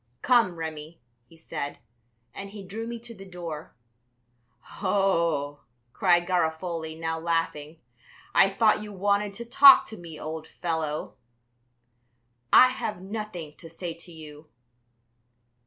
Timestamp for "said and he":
1.37-2.63